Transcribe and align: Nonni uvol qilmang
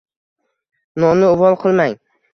Nonni 1.05 1.31
uvol 1.37 1.59
qilmang 1.65 1.99